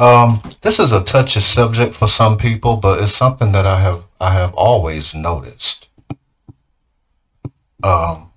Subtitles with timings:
[0.00, 4.04] Um, this is a touchy subject for some people, but it's something that I have
[4.18, 5.90] I have always noticed.
[7.84, 8.30] Um,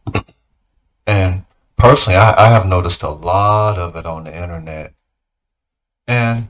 [1.07, 1.46] and
[1.78, 4.94] personally, I, I have noticed a lot of it on the internet.
[6.05, 6.49] And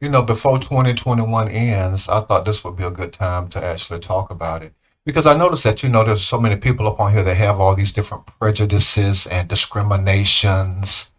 [0.00, 4.00] you know, before 2021 ends, I thought this would be a good time to actually
[4.00, 4.72] talk about it.
[5.04, 7.60] Because I noticed that, you know, there's so many people up on here that have
[7.60, 11.12] all these different prejudices and discriminations,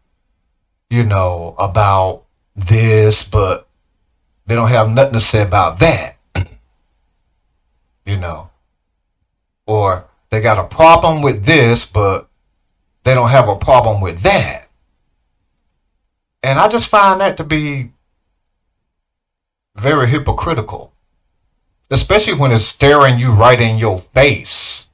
[0.92, 3.66] you know, about this, but
[4.46, 6.18] they don't have nothing to say about that,
[8.06, 8.50] you know.
[9.66, 12.28] Or they got a problem with this, but
[13.06, 14.68] they don't have a problem with that.
[16.44, 17.94] And I just find that to be
[19.78, 20.92] very hypocritical,
[21.90, 24.90] especially when it's staring you right in your face.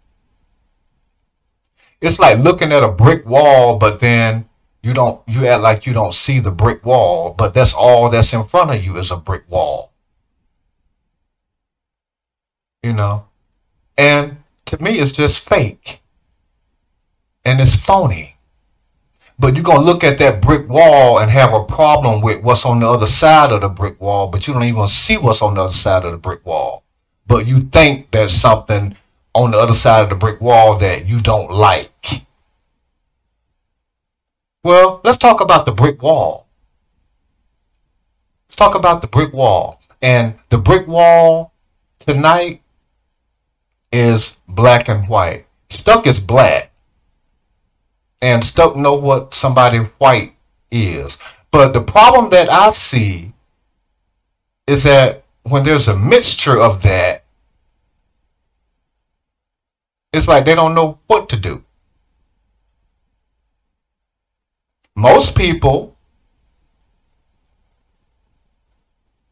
[2.00, 4.47] It's like looking at a brick wall, but then
[4.88, 8.32] you don't you act like you don't see the brick wall, but that's all that's
[8.32, 9.92] in front of you is a brick wall.
[12.82, 13.26] You know?
[13.98, 16.00] And to me it's just fake.
[17.44, 18.38] And it's phony.
[19.38, 22.66] But you're going to look at that brick wall and have a problem with what's
[22.66, 25.56] on the other side of the brick wall, but you don't even see what's on
[25.56, 26.84] the other side of the brick wall.
[27.28, 28.96] But you think there's something
[29.36, 32.27] on the other side of the brick wall that you don't like.
[34.68, 36.46] Well, let's talk about the brick wall.
[38.50, 39.80] Let's talk about the brick wall.
[40.02, 41.54] And the brick wall
[42.00, 42.62] tonight
[43.94, 45.46] is black and white.
[45.70, 46.74] Stuck is black
[48.22, 50.36] and Stuck know what somebody white
[50.70, 51.18] is.
[51.50, 53.32] But the problem that I see
[54.68, 57.24] is that when there's a mixture of that,
[60.12, 61.64] it's like they don't know what to do.
[64.98, 65.96] Most people,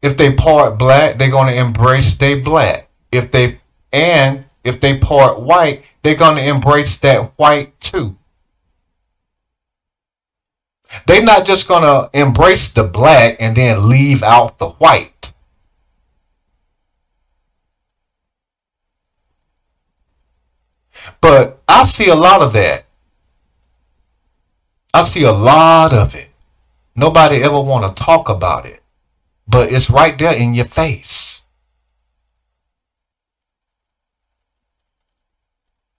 [0.00, 2.88] if they part black, they're going to embrace they black.
[3.10, 3.58] If they
[3.92, 8.16] and if they part white, they're going to embrace that white too.
[11.08, 15.32] They're not just going to embrace the black and then leave out the white.
[21.20, 22.85] But I see a lot of that.
[24.96, 26.28] I see a lot of it.
[26.94, 28.82] Nobody ever want to talk about it.
[29.46, 31.44] But it's right there in your face.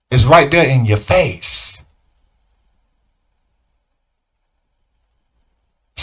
[0.10, 1.68] It's right there in your face.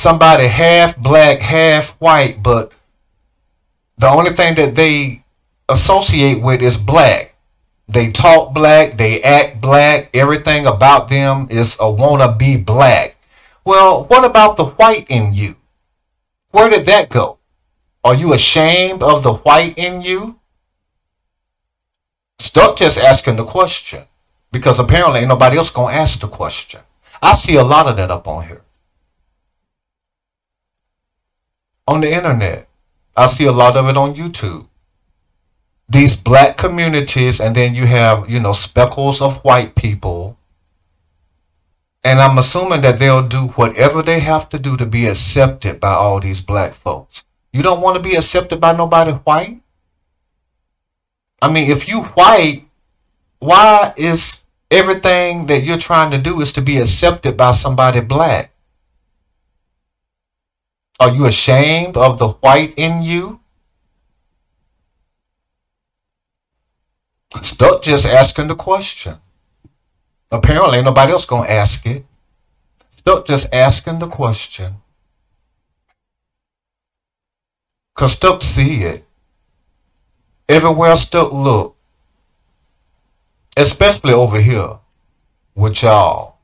[0.04, 2.70] somebody half black, half white, but
[3.96, 5.24] the only thing that they
[5.66, 7.33] associate with is black.
[7.88, 13.16] They talk black, they act black, everything about them is a wanna be black.
[13.64, 15.56] Well, what about the white in you?
[16.50, 17.38] Where did that go?
[18.02, 20.38] Are you ashamed of the white in you?
[22.38, 24.04] Stuck just asking the question
[24.52, 26.80] because apparently ain't nobody else gonna ask the question.
[27.22, 28.64] I see a lot of that up on here.
[31.86, 32.68] on the internet.
[33.16, 34.66] I see a lot of it on YouTube.
[35.88, 40.38] These black communities, and then you have, you know, speckles of white people.
[42.02, 45.92] And I'm assuming that they'll do whatever they have to do to be accepted by
[45.92, 47.24] all these black folks.
[47.52, 49.60] You don't want to be accepted by nobody white?
[51.40, 52.66] I mean, if you white,
[53.38, 58.52] why is everything that you're trying to do is to be accepted by somebody black?
[60.98, 63.40] Are you ashamed of the white in you?
[67.42, 69.18] Stuck just asking the question.
[70.30, 72.04] Apparently, nobody else gonna ask it.
[72.96, 74.76] Stuck just asking the question.
[77.94, 79.04] Cause Stuck see it.
[80.48, 81.76] Everywhere Stuck look.
[83.56, 84.78] Especially over here
[85.54, 86.38] with y'all.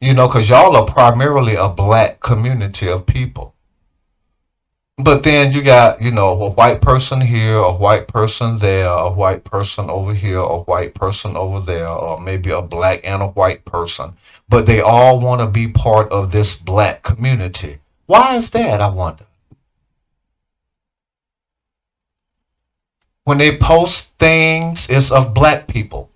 [0.00, 3.55] You know, because y'all are primarily a black community of people.
[4.98, 9.10] But then you got, you know, a white person here, a white person there, a
[9.10, 13.28] white person over here, a white person over there, or maybe a black and a
[13.28, 14.14] white person.
[14.48, 17.80] But they all want to be part of this black community.
[18.06, 19.26] Why is that, I wonder?
[23.24, 26.10] When they post things, it's of black people.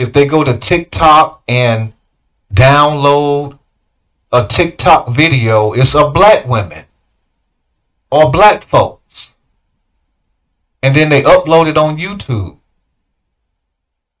[0.00, 1.92] if they go to TikTok and
[2.52, 3.58] download
[4.32, 6.84] a TikTok video is of black women
[8.10, 9.34] or black folks.
[10.82, 12.58] And then they upload it on YouTube.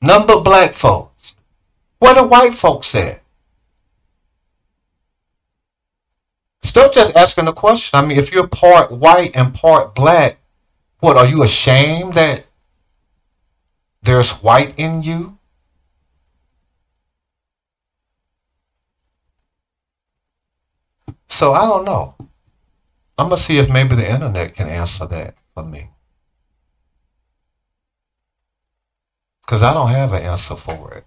[0.02, 1.36] Number black folks.
[1.98, 3.22] What the white folks at?
[6.62, 7.98] Still just asking the question.
[7.98, 10.38] I mean, if you're part white and part black,
[11.00, 12.44] what, are you ashamed that
[14.02, 15.38] there's white in you?
[21.30, 22.16] So I don't know.
[23.16, 25.88] I'm gonna see if maybe the internet can answer that for me.
[29.42, 31.04] Because I don't have an answer for it.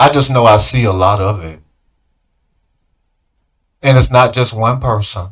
[0.00, 1.60] I just know I see a lot of it.
[3.82, 5.28] And it's not just one person.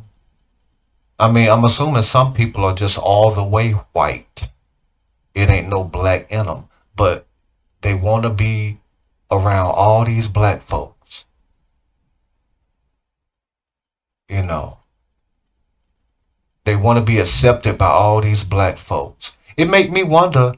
[1.19, 4.51] I mean, I'm assuming some people are just all the way white.
[5.33, 6.69] It ain't no black in them.
[6.95, 7.27] But
[7.81, 8.79] they want to be
[9.33, 11.25] around all these black folks.
[14.29, 14.79] You know.
[16.65, 19.35] They want to be accepted by all these black folks.
[19.57, 20.53] It make me wonder,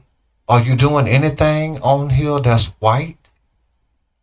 [0.48, 3.30] are you doing anything on here that's white?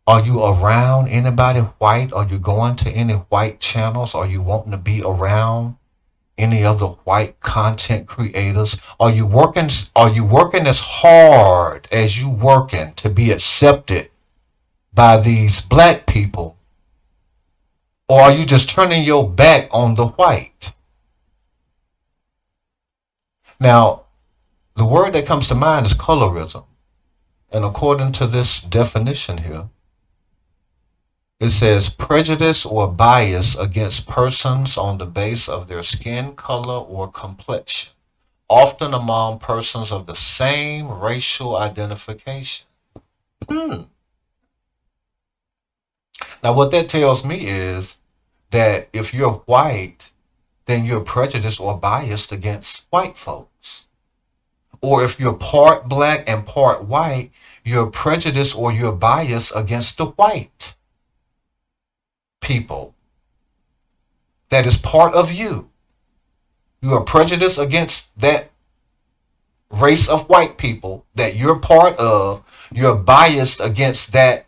[0.06, 2.12] Are you around anybody white?
[2.12, 4.14] Are you going to any white channels?
[4.14, 5.76] Are you wanting to be around
[6.36, 8.80] any other white content creators?
[8.98, 14.10] Are you working are you working as hard as you working to be accepted
[14.94, 16.56] by these black people?
[18.08, 20.72] Or are you just turning your back on the white?
[23.58, 24.02] Now,
[24.76, 26.64] the word that comes to mind is colorism.
[27.50, 29.68] And according to this definition here,
[31.40, 37.10] it says prejudice or bias against persons on the base of their skin color or
[37.10, 37.92] complexion,
[38.48, 42.66] often among persons of the same racial identification.
[43.48, 43.82] Hmm.
[46.42, 47.96] Now, what that tells me is
[48.50, 50.10] that if you're white,
[50.66, 53.86] then you're prejudiced or biased against white folks.
[54.80, 57.30] Or if you're part black and part white,
[57.64, 60.74] you're prejudiced or you're biased against the white
[62.40, 62.94] people
[64.50, 65.70] that is part of you.
[66.82, 68.50] You are prejudiced against that
[69.70, 72.44] race of white people that you're part of.
[72.70, 74.46] You're biased against that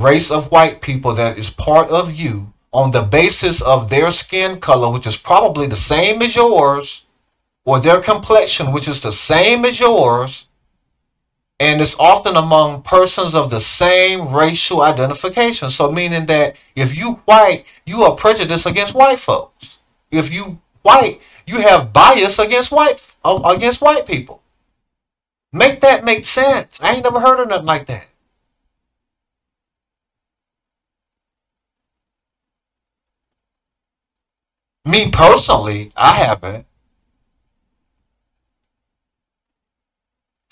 [0.00, 4.60] race of white people that is part of you on the basis of their skin
[4.60, 7.04] color, which is probably the same as yours,
[7.64, 10.48] or their complexion, which is the same as yours,
[11.58, 15.68] and it's often among persons of the same racial identification.
[15.70, 19.78] So meaning that if you white, you are prejudiced against white folks.
[20.10, 24.42] If you white, you have bias against white uh, against white people.
[25.52, 26.80] Make that make sense.
[26.82, 28.06] I ain't never heard of nothing like that.
[34.84, 36.66] Me personally, I haven't.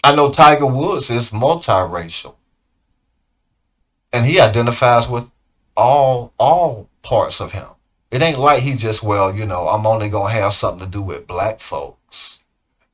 [0.04, 2.36] I know Tiger Woods is multiracial.
[4.12, 5.28] And he identifies with
[5.76, 7.68] all all parts of him.
[8.10, 11.02] It ain't like he just, well, you know, I'm only gonna have something to do
[11.02, 12.40] with black folks.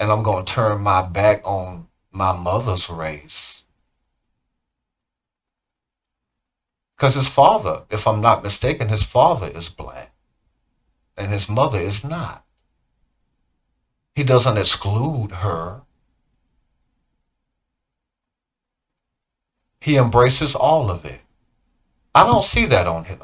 [0.00, 3.64] And I'm gonna turn my back on my mother's race.
[6.96, 10.13] Because his father, if I'm not mistaken, his father is black.
[11.16, 12.44] And his mother is not.
[14.14, 15.82] He doesn't exclude her
[19.84, 21.21] He embraces all of it.
[22.14, 23.23] I don't see that on him.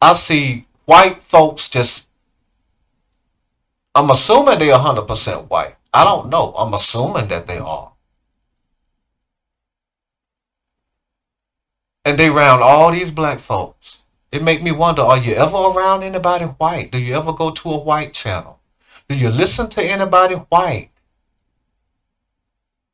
[0.00, 2.06] I see white folks just,
[3.94, 5.76] I'm assuming they're 100% white.
[5.92, 6.54] I don't know.
[6.56, 7.92] I'm assuming that they are.
[12.06, 13.99] And they round all these black folks.
[14.32, 16.92] It make me wonder, are you ever around anybody white?
[16.92, 18.60] Do you ever go to a white channel?
[19.08, 20.90] Do you listen to anybody white?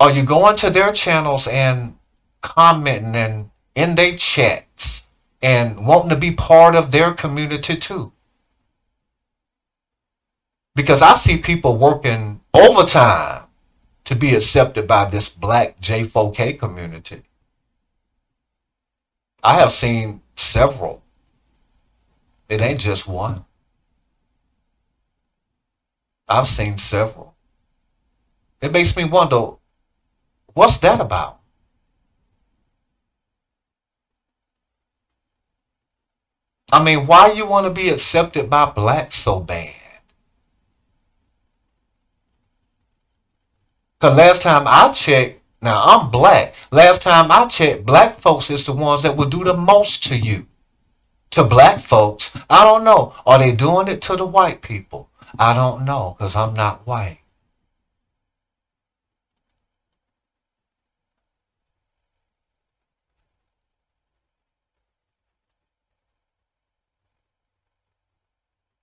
[0.01, 1.99] Are you going to their channels and
[2.41, 5.09] commenting and in their chats
[5.43, 8.13] and wanting to be part of their community too?
[10.75, 13.45] Because I see people working overtime
[14.05, 17.23] to be accepted by this black J4K community.
[19.43, 21.03] I have seen several.
[22.49, 23.45] It ain't just one.
[26.29, 27.35] I've seen several.
[28.61, 29.53] It makes me wonder
[30.57, 31.41] What's that about?
[36.73, 39.75] I mean, why you want to be accepted by blacks so bad?
[44.01, 46.55] Because last time I checked, now I'm black.
[46.71, 50.17] Last time I checked, black folks is the ones that will do the most to
[50.17, 50.47] you
[51.37, 52.35] to black folks.
[52.49, 53.13] I don't know.
[53.27, 55.11] Are they doing it to the white people?
[55.39, 57.19] I don't know because I'm not white.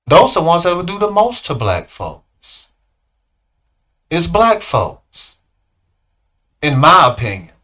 [0.05, 2.67] Those are the ones that would do the most to black folks.
[4.11, 5.37] It's black folks.
[6.61, 7.55] In my opinion.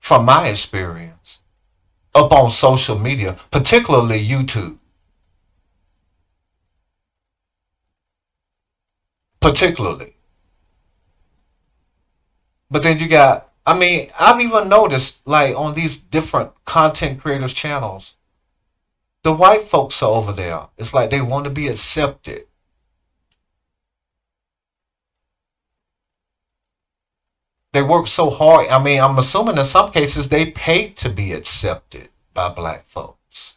[0.00, 1.17] From my experience.
[2.18, 4.78] Up on social media, particularly YouTube.
[9.40, 10.14] Particularly.
[12.68, 17.54] But then you got, I mean, I've even noticed like on these different content creators
[17.54, 18.16] channels,
[19.22, 20.62] the white folks are over there.
[20.76, 22.47] It's like they want to be accepted.
[27.78, 28.66] They work so hard.
[28.66, 33.54] I mean, I'm assuming in some cases they pay to be accepted by black folks.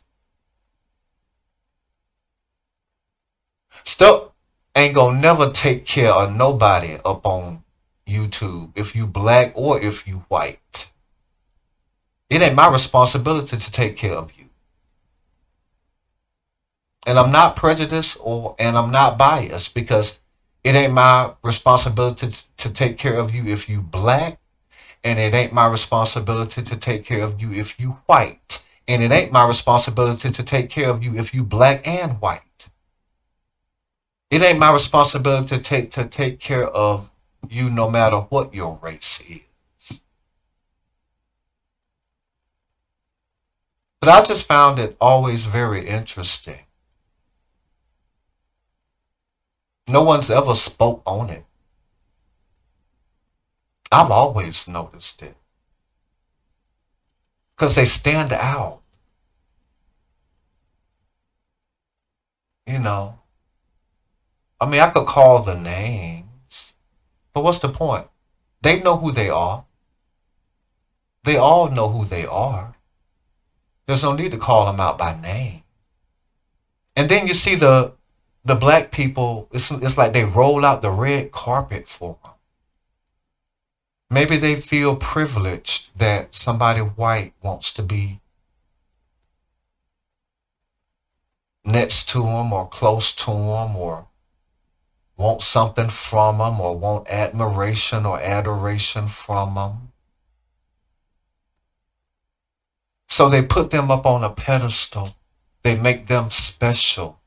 [3.84, 4.26] Stuff
[4.76, 7.64] ain't gonna never take care of nobody up on
[8.08, 10.92] YouTube if you black or if you white.
[12.30, 14.50] It ain't my responsibility to take care of you.
[17.08, 20.20] And I'm not prejudiced or and I'm not biased because
[20.64, 24.40] it ain't my responsibility to, take care of you if you black
[25.04, 29.12] and it ain't my responsibility to take care of you if you white and it
[29.12, 32.70] ain't my responsibility to take care of you if you black and white
[34.32, 37.10] it ain't my responsibility to take to take care of
[37.50, 40.00] you no matter what your race is.
[44.00, 46.62] But I just found it always very interesting.
[49.92, 51.44] No one's ever spoke on it.
[53.92, 55.36] I've always noticed it.
[57.54, 58.80] Because they stand out.
[62.66, 63.20] You know.
[64.62, 66.72] I mean, I could call the names.
[67.34, 68.08] but what's the point?
[68.62, 69.66] They know who they are.
[71.26, 72.76] They all know who they are.
[73.88, 75.64] There's no need to call them out by name.
[76.96, 77.94] And then you see the
[78.44, 82.34] the black people, it's, it's like they roll out the red carpet for them.
[84.10, 88.20] Maybe they feel privileged that somebody white wants to be
[91.64, 94.08] next to them or close to them or
[95.16, 99.92] want something from them or want admiration or adoration from them.
[103.08, 105.16] So they put them up on a pedestal.
[105.64, 107.21] They make them special.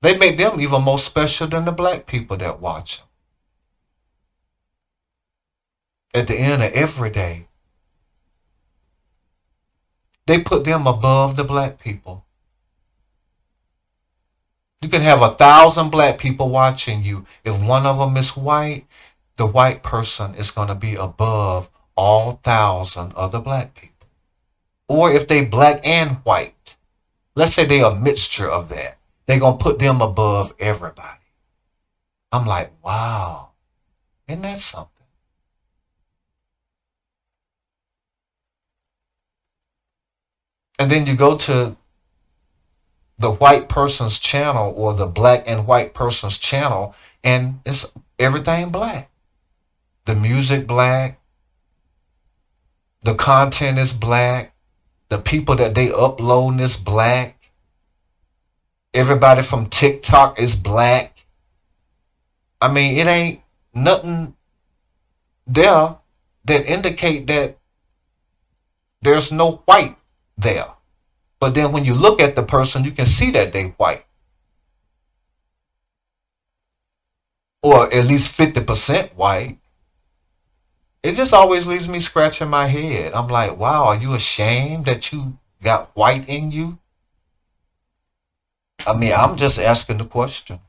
[0.00, 3.06] They make them even more special than the black people that watch them.
[6.14, 7.48] At the end of every day,
[10.26, 12.24] they put them above the black people.
[14.80, 17.26] You can have a thousand black people watching you.
[17.44, 18.86] If one of them is white,
[19.36, 24.06] the white person is going to be above all thousand other black people.
[24.86, 26.76] Or if they black and white,
[27.34, 28.97] let's say they're a mixture of that,
[29.28, 31.18] they're going to put them above everybody.
[32.32, 33.50] I'm like, wow,
[34.26, 35.06] isn't that something?
[40.78, 41.76] And then you go to
[43.18, 49.10] the white person's channel or the black and white person's channel and it's everything black.
[50.06, 51.20] The music black.
[53.02, 54.54] The content is black.
[55.10, 57.37] The people that they upload is black.
[58.98, 61.24] Everybody from TikTok is black.
[62.60, 64.34] I mean, it ain't nothing
[65.46, 65.98] there
[66.44, 67.58] that indicate that
[69.00, 69.96] there's no white
[70.36, 70.66] there.
[71.38, 74.04] But then when you look at the person, you can see that they white.
[77.62, 79.58] Or at least 50% white.
[81.04, 83.12] It just always leaves me scratching my head.
[83.12, 86.80] I'm like, wow, are you ashamed that you got white in you?
[88.86, 90.60] I mean, I'm just asking the question.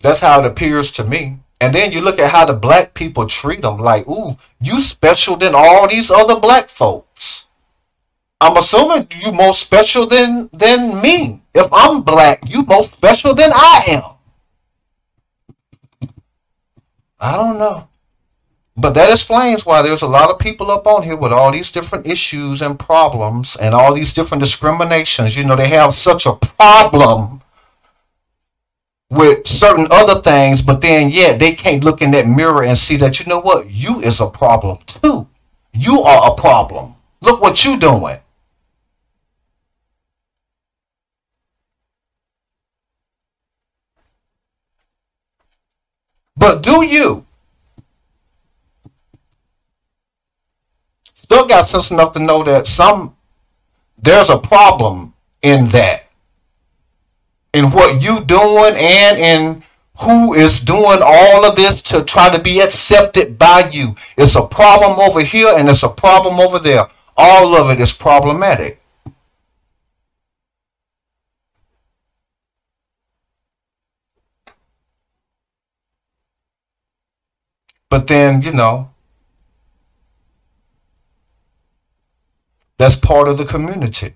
[0.00, 1.38] That's how it appears to me.
[1.60, 5.36] And then you look at how the black people treat them like, ooh, you special
[5.36, 7.46] than all these other black folks.
[8.40, 11.42] I'm assuming you more special than than me.
[11.54, 14.02] If I'm black, you more special than I am.
[17.20, 17.88] I don't know.
[18.82, 21.70] But that explains why there's a lot of people up on here with all these
[21.70, 25.36] different issues and problems and all these different discriminations.
[25.36, 27.42] You know, they have such a problem
[29.08, 32.96] with certain other things, but then, yeah, they can't look in that mirror and see
[32.96, 35.28] that, you know what, you is a problem too.
[35.72, 36.96] You are a problem.
[37.20, 38.18] Look what you doing.
[46.36, 47.26] But do you
[51.32, 53.16] still got sense enough to know that some
[53.96, 56.06] there's a problem in that.
[57.54, 59.62] In what you doing and in
[60.00, 63.96] who is doing all of this to try to be accepted by you.
[64.18, 66.88] It's a problem over here and it's a problem over there.
[67.16, 68.78] All of it is problematic.
[77.88, 78.91] But then, you know,
[82.82, 84.14] that's part of the community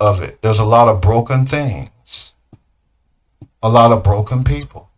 [0.00, 0.40] of it.
[0.40, 2.32] There's a lot of broken things,
[3.62, 4.88] a lot of broken people.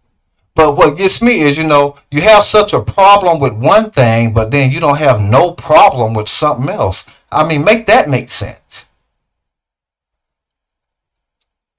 [0.55, 4.33] But what gets me is, you know, you have such a problem with one thing,
[4.33, 7.05] but then you don't have no problem with something else.
[7.31, 8.89] I mean, make that make sense.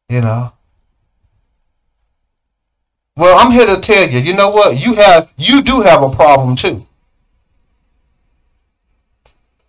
[0.09, 0.51] You know?
[3.15, 4.77] Well, I'm here to tell you, you know what?
[4.77, 6.86] You have you do have a problem too.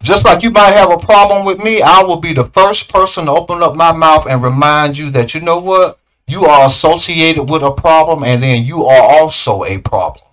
[0.02, 3.26] Just like you might have a problem with me, I will be the first person
[3.26, 5.98] to open up my mouth and remind you that you know what?
[6.26, 10.24] You are associated with a problem and then you are also a problem.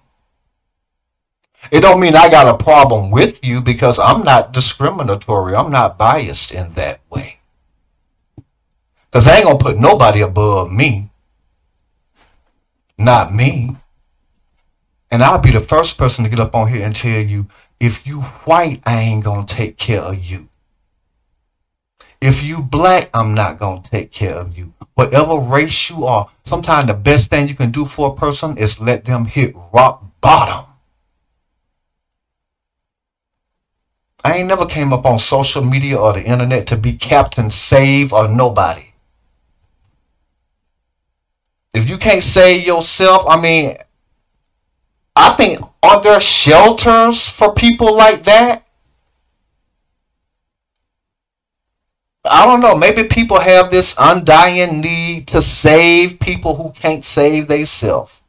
[1.72, 5.54] It don't mean I got a problem with you because I'm not discriminatory.
[5.56, 7.40] I'm not biased in that way.
[9.12, 11.10] Because I ain't going to put nobody above me
[12.98, 13.76] not me.
[15.10, 17.48] And I'll be the first person to get up on here and tell you,
[17.80, 20.50] if you white, I ain't to take care of you.
[22.20, 24.74] If you black, I'm not to take care of you.
[24.96, 28.82] Whatever race you are, sometimes the best thing you can do for a person is
[28.82, 30.66] let them hit rock bottom.
[34.24, 38.12] I ain't never came up on social media or the internet to be Captain Save
[38.12, 38.88] or nobody.
[41.74, 43.78] If you can't save yourself, I mean,
[45.16, 48.64] I think, are there shelters for people like that?
[52.26, 52.76] I don't know.
[52.76, 58.22] Maybe people have this undying need to save people who can't save themselves.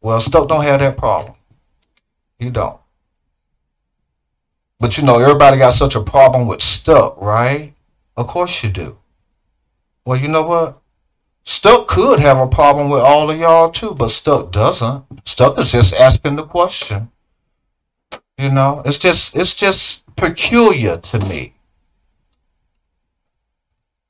[0.00, 1.36] Well, Stuck don't have that problem.
[2.38, 2.78] You don't.
[4.80, 7.72] But you know, everybody got such a problem with Stuck, right?
[8.16, 8.98] Of course you do.
[10.04, 10.81] Well, you know what?
[11.44, 15.04] Stuck could have a problem with all of y'all too, but Stuck doesn't.
[15.28, 17.10] Stuck is just asking the question.
[18.38, 21.54] You know, it's just it's just peculiar to me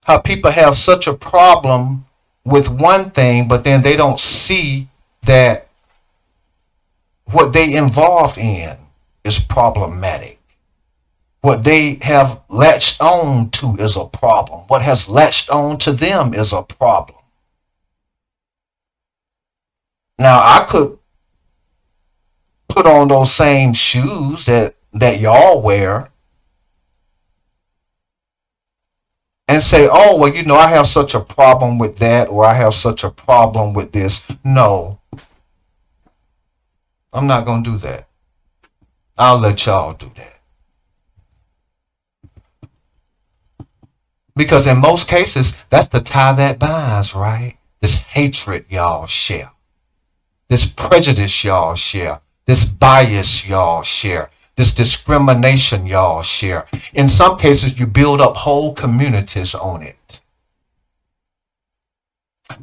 [0.05, 2.07] how people have such a problem
[2.45, 4.89] with one thing, but then they don't see
[5.25, 5.69] that
[7.27, 8.77] what they involved in
[9.25, 10.39] is problematic.
[11.41, 14.61] What they have latched on to is a problem.
[14.69, 17.19] What has latched on to them is a problem.
[20.23, 21.01] Now I could
[22.69, 26.11] put on those same shoes that that y'all wear
[29.49, 32.55] and say, "Oh, well, you know, I have such a problem with that or I
[32.55, 35.01] have such a problem with this." No.
[37.13, 38.07] I'm not going to do that.
[39.19, 40.39] I'll let y'all do that.
[44.37, 47.57] Because in most cases, that's the tie that binds, right?
[47.81, 49.51] This hatred y'all share
[50.53, 56.67] this prejudice y'all share, this bias y'all share, this discrimination y'all share.
[56.93, 60.21] In some cases, you build up whole communities on it.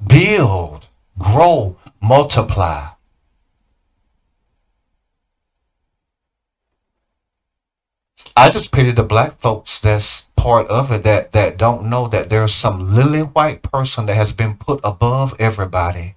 [0.06, 0.86] Build,
[1.18, 2.90] grow, multiply.
[8.38, 12.30] I just pity the black folks that's part of it that, that don't know that
[12.30, 16.14] there's some lily white person that has been put above everybody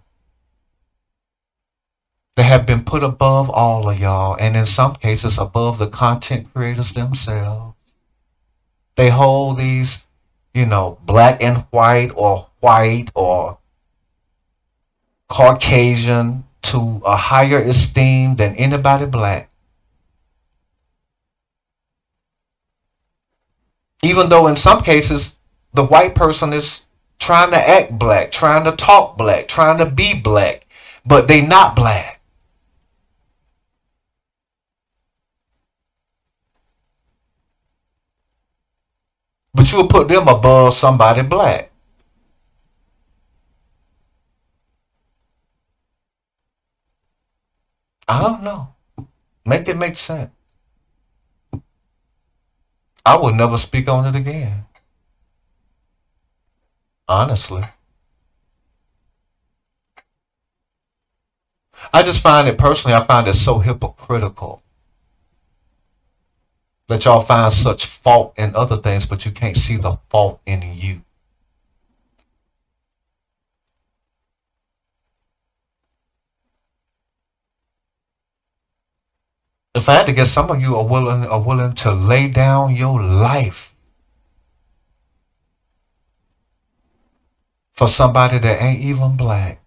[2.42, 6.52] that have been put above all of y'all, and in some cases above the content
[6.52, 7.76] creators themselves.
[8.96, 10.08] They hold these,
[10.52, 13.58] you know, black and white or white or
[15.28, 19.48] Caucasian to a higher esteem than anybody black.
[24.02, 25.38] Even though in some cases
[25.72, 26.86] the white person is
[27.20, 30.66] trying to act black, trying to talk black, trying to be black,
[31.06, 32.18] but they not black.
[39.62, 41.70] But you'll put them above somebody black.
[48.08, 48.74] I don't know.
[49.46, 50.32] Make it make sense.
[53.06, 54.64] I will never speak on it again.
[57.06, 57.62] Honestly.
[61.92, 64.60] I just find it personally, I find it so hypocritical
[66.92, 70.60] Let y'all find such fault in other things, but you can't see the fault in
[70.76, 71.00] you.
[79.74, 82.76] If I had to guess, some of you are willing are willing to lay down
[82.76, 83.74] your life
[87.72, 89.62] for somebody that ain't even black.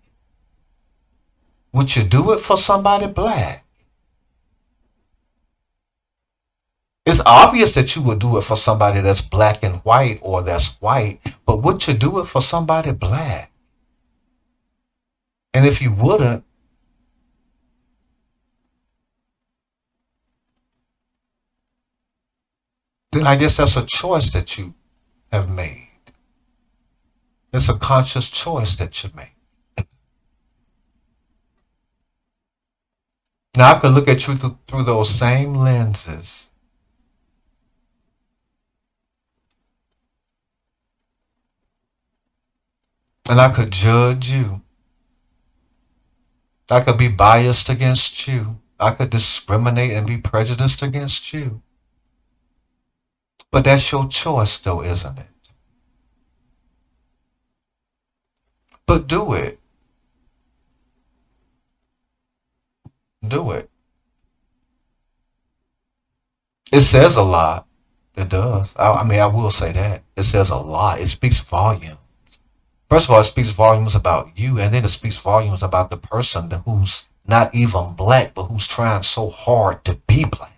[1.74, 3.65] Would you do it for somebody black?
[7.06, 10.82] It's obvious that you would do it for somebody that's black and white or that's
[10.82, 13.52] white, but would you do it for somebody black?
[15.54, 16.44] And if you wouldn't,
[23.12, 24.74] then I guess that's a choice that you
[25.32, 25.88] have made.
[27.54, 29.88] It's a conscious choice that you make.
[33.56, 36.50] Now I could look at you th- through those same lenses.
[43.28, 44.62] And I could judge you.
[46.70, 48.60] I could be biased against you.
[48.80, 51.62] I could discriminate and be prejudiced against you.
[53.52, 55.28] But that's your choice, though, isn't it?
[58.86, 59.60] But do it.
[63.28, 63.70] Do it.
[66.72, 67.68] It says a lot.
[68.16, 68.76] It does.
[68.76, 70.04] I, I mean, I will say that.
[70.16, 71.00] It says a lot.
[71.00, 71.98] It speaks volume.
[72.90, 75.98] First of all, it speaks volumes about you, and then it speaks volumes about the
[75.98, 80.52] person who's not even black, but who's trying so hard to be black.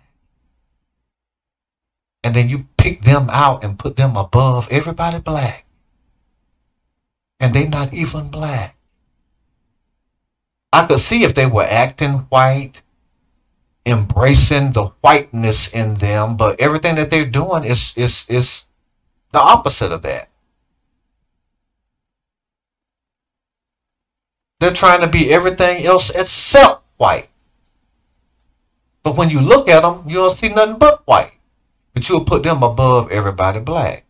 [2.22, 5.64] And then you pick them out and put them above everybody black.
[7.40, 8.76] And they're not even black.
[10.72, 12.82] I could see if they were acting white,
[13.86, 18.66] embracing the whiteness in them, but everything that they're doing is is is
[19.32, 20.27] the opposite of that.
[24.60, 27.28] They're trying to be everything else except white.
[29.02, 31.32] But when you look at them, you don't see nothing but white.
[31.94, 34.04] But you'll put them above everybody black.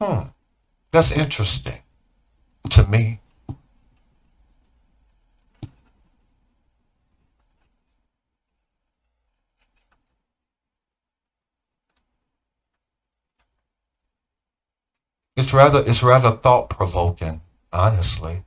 [0.00, 0.28] Hmm.
[0.90, 1.78] That's interesting
[2.70, 3.20] to me.
[15.40, 17.40] It's rather it's rather thought provoking,
[17.72, 18.44] honestly.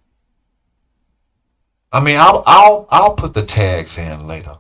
[1.92, 4.60] I mean, I'll I'll I'll put the tags in later.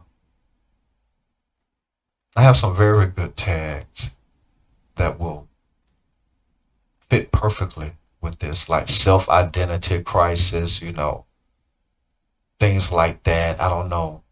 [2.36, 4.16] I have some very good tags
[4.96, 5.48] that will
[7.08, 11.26] fit perfectly with this, like self identity crisis, you know,
[12.60, 13.62] things like that.
[13.62, 14.24] I don't know.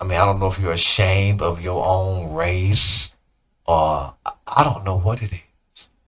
[0.00, 3.14] I mean, I don't know if you're ashamed of your own race
[3.64, 5.49] or I don't know what it is.